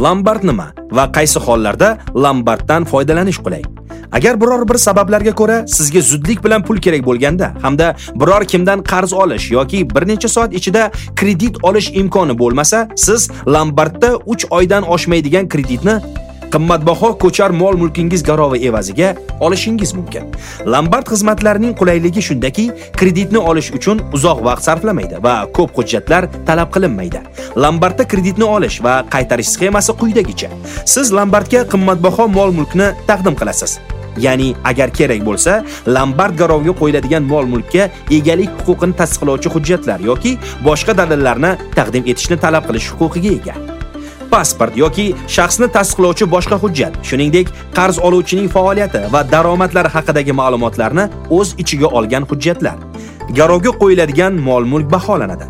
[0.00, 3.62] Lombard nima va qaysi hollarda lombarddan foydalanish qulay?
[4.12, 9.12] Agar biror bir sabablarga ko'ra sizga zudlik bilan pul kerak bo'lganda hamda biror kimdan qarz
[9.12, 15.48] olish yoki bir necha soat ichida kredit olish imkoni bo'lmasa, siz Lombardda 3 oydan oshmaydigan
[15.48, 16.00] kreditni
[16.52, 20.30] qimmatbaho ko'char mol mulkingiz garovi evaziga olishingiz mumkin.
[20.72, 22.66] Lombard xizmatlarining qulayligi shundaki,
[22.98, 27.20] kreditni olish uchun uzoq vaqt sarflamaydi va ko'p hujjatlar talab qilinmaydi.
[27.56, 30.48] Lombardda kreditni olish va qaytarish sxemasi quyidagicha.
[30.84, 33.78] Siz Lombardga qimmatbaho mol mulkni taqdim qilasiz.
[34.24, 40.96] Ya'ni agar kerak bo'lsa, Lombard garovga qo'yiladigan mol mulkka egalik huquqini tasdiqlovchi hujjatlar yoki boshqa
[40.96, 43.75] dalillarni taqdim etishni talab qilish huquqiga ega.
[44.32, 51.04] Pasport yoki shaxsni tasdiqlovchi boshqa hujjat, shuningdek qarz oluvchining faoliyati va daromadlari haqidagi ma'lumotlarni
[51.38, 52.76] o'z ichiga olgan hujjatlar.
[53.38, 55.46] Garovga qo'yiladigan mol-mulk baholanadi.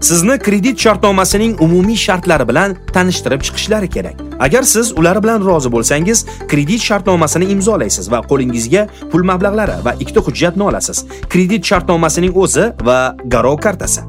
[0.00, 4.16] Sizni kredit shartnomasining umumiy shartlari bilan tanishtirib chiqishlari kerak.
[4.46, 10.24] Agar siz ular bilan rozi bo'lsangiz, kredit shartnomasini imzolaysiz va qo'lingizga pul mablag'lari va ikkita
[10.24, 11.04] hujjatni olasiz.
[11.28, 12.98] Kredit shartnomasining o'zi va
[13.36, 14.00] garov kartasi.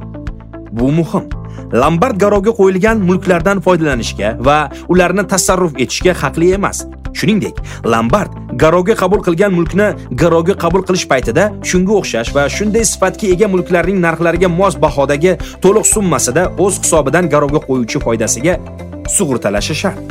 [0.71, 1.40] Bu muhim.
[1.73, 4.57] Lombard garovga qo'yilgan mulklardan foydalanishga va
[4.91, 6.81] ularni tasarruf etishga haqli emas.
[7.15, 7.61] Shuningdek,
[7.93, 8.33] Lombard
[8.63, 9.87] garovga qabul qilgan mulkni
[10.21, 15.87] garovga qabul qilish paytida shunga o'xshash va shunday sifatga ega mulklarning narxlariga mos bahodagi to'liq
[15.93, 18.57] summasida o'z hisobidan garovga qo'yuvchi foydasiga
[19.15, 20.03] sug'urtalashi shart.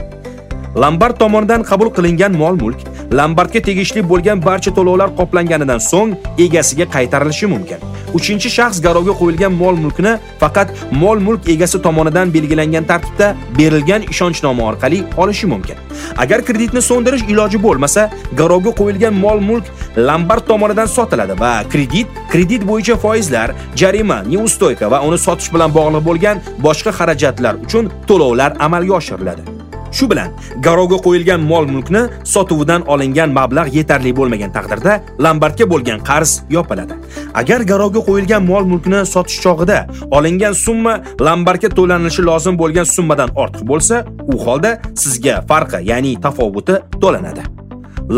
[0.83, 2.81] Lombard tomonidan qabul qilingan mol-mulk
[3.13, 6.13] Lombardga tegishli bo'lgan barcha to'lovlar qoplanganidan so'ng
[6.45, 7.81] egasiga qaytarilishi mumkin.
[8.19, 10.69] Uchinchi shaxs garovga qo'yilgan mol-mulkni faqat
[11.03, 15.77] mol-mulk egasi tomonidan belgilangan tartibda berilgan ishonchnoma orqali olishi mumkin.
[16.23, 18.09] Agar kreditni so'ndirish iloji bo'lmasa,
[18.41, 19.65] garovga qo'yilgan mol-mulk
[20.09, 23.49] Lombard tomonidan sotiladi va kredit, kredit bo'yicha foizlar,
[23.81, 29.60] jarima, neustoyka va uni sotish bilan bog'liq bo'lgan boshqa xarajatlar uchun to'lovlar amalga oshiriladi.
[29.93, 30.31] Shu bilan
[30.63, 32.03] garovga qo'yilgan mol-mulkni
[32.33, 34.93] sotuvidan olingan mablag' yetarli bo'lmagan taqdirda
[35.25, 36.95] Lombardga bo'lgan qarz yopiladi.
[37.41, 39.79] Agar garovga qo'yilgan mol-mulkni sotish chog'ida
[40.17, 40.95] olingan summa
[41.27, 44.71] Lombardga to'lanishi lozim bo'lgan summadan ortiq bo'lsa, u holda
[45.03, 47.43] sizga farqi, ya'ni tafovuti to'lanadi.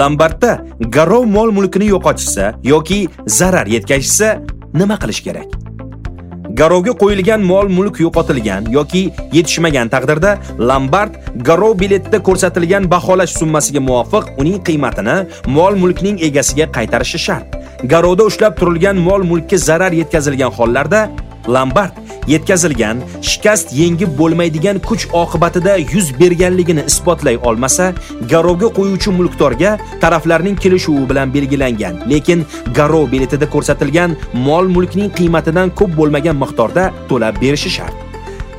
[0.00, 0.52] Lombardda
[0.96, 3.00] garov mol-mulkini yo'qotishsa yoki
[3.38, 4.28] zarar yetkazishsa
[4.74, 5.48] nima qilish kerak?
[6.60, 9.02] Garovga qo'yilgan mol-mulk yo'qotilgan yoki
[9.36, 10.32] yetishmagan taqdirda
[10.68, 11.16] Lombard
[11.48, 15.16] garov biletida ko'rsatilgan baholash summasiga muvofiq uning qiymatini
[15.56, 17.58] mol-mulkning egasiga qaytarishi shart.
[17.92, 21.00] Garovda ushlab turilgan mol-mulkka zarar yetkazilgan hollarda
[21.54, 27.92] Lombard yetkazilgan shikast yengib bo'lmaydigan kuch oqibatida yuz berganligini isbotlay olmasa,
[28.30, 34.16] garovga qo'yuvchi mulkdorga taraflarning kelishuvi bilan belgilangan, lekin garov biletida ko'rsatilgan
[34.46, 37.94] mol-mulkning qiymatidan ko'p bo'lmagan miqdorda to'lab berishi shart.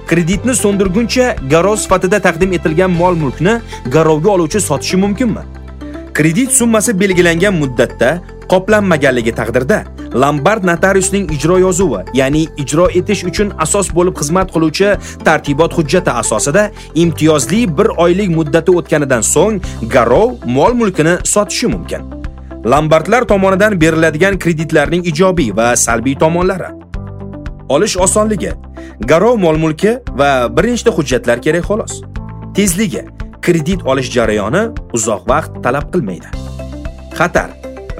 [0.07, 3.53] Kreditni so'ndirguncha garov sifatida taqdim etilgan mol-mulkni
[3.95, 5.43] garovga oluvchi sotishi mumkinmi?
[6.13, 8.09] Kredit summasi belgilangan muddatda
[8.51, 9.77] qoplanmaganligi taqdirda
[10.13, 14.91] Lombard notariusning ijro yozuvi, ya'ni ijro etish uchun asos bo'lib xizmat qiluvchi
[15.25, 16.67] tartibot hujjati asosida
[17.03, 19.57] imtiyozli bir oylik muddati o'tganidan so'ng
[19.95, 22.05] garov mol-mulkini sotishi mumkin.
[22.65, 26.69] Lombardlar tomonidan beriladigan kreditlarning ijobiy va salbiy tomonlari.
[27.69, 28.53] Olish osonligi,
[28.99, 32.03] garov mol-mulki va bir nechta hujjatlar kerak xolos.
[32.55, 33.07] Tezligi,
[33.41, 36.29] kredit olish jarayoni uzoq vaqt talab qilmaydi.
[37.17, 37.49] Xatar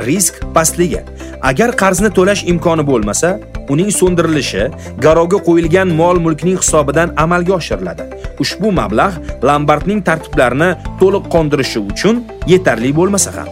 [0.06, 1.02] risk pastligi.
[1.43, 3.29] Agar qarzni to'lash imkoni bo'lmasa,
[3.73, 4.67] uning so'ndirilishi
[5.05, 8.05] garovga qo'yilgan mol-mulkning hisobidan amalga oshiriladi.
[8.43, 9.17] Ushbu mablag'
[9.47, 10.69] Lombardning tartiblarini
[11.01, 12.21] to'liq qondirishi uchun
[12.51, 13.49] yetarli bo'lmasa ham.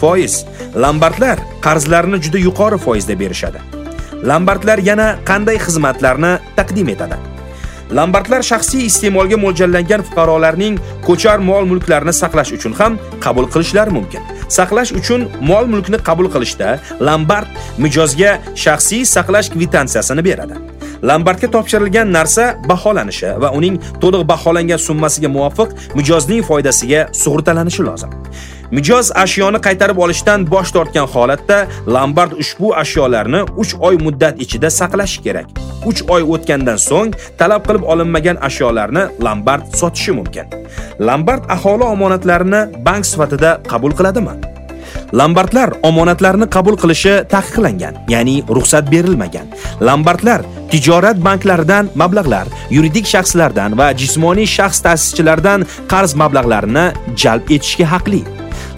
[0.00, 0.44] Foiz.
[0.84, 3.60] Lombardlar qarzlarni juda yuqori foizda berishadi.
[4.30, 7.18] Lombardlar yana qanday xizmatlarni taqdim etadi?
[7.98, 14.22] Lombardlar shaxsiy iste'molga mo'ljallangan fuqarolarning ko'char mol-mulklarini saqlash uchun ham qabul qilishlari mumkin.
[14.48, 17.48] Saqlash uchun mol-mulkni qabul qilishda Lombard
[17.78, 20.56] mijozga shaxsiy saqlash kvitantsiyasini beradi.
[21.02, 28.10] Lombardga topshirilgan narsa baholanishi va uning to'liq baholangan summasiga muvofiq mijozning foydasiga sug'urtalanishi lozim.
[28.70, 35.22] Mijoz ashyoni qaytarib olishdan bosh tortgan holatda Lombard ushbu ashyolarni 3 oy muddat ichida saqlashi
[35.26, 35.46] kerak.
[35.86, 40.46] 3 oy o'tgandan so'ng talab qilib olinmagan ashyolarni Lombard sotishi mumkin.
[40.98, 44.45] Lombard aholi omonatlarini bank sifatida qabul qiladimi?
[45.16, 49.46] Lombardlar omonatlarni qabul qilishi taqiqlangan, ya'ni ruxsat berilmagan.
[49.80, 56.84] Lombardlar tijorat banklaridan mablag'lar, yuridik shaxslardan va jismoniy shaxs ta'sischilaridan qarz mablag'larini
[57.22, 58.22] jalb etishga haqli.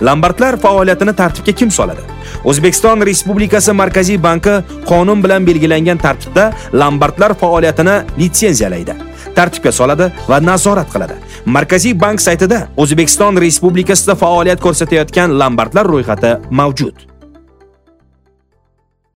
[0.06, 2.06] Lombardlar faoliyatini tartibga kim soladi?
[2.44, 9.07] O'zbekiston Respublikasi Markaziy banki qonun bilan belgilangan tartibda lombardlar faoliyatini litsenziyalaydi.
[9.38, 11.18] Tartibga soladi va nazorat qiladi.
[11.56, 17.17] Markaziy bank saytida O'zbekiston Respublikasida faoliyat ko'rsatayotgan lombardlar ro'yxati mavjud.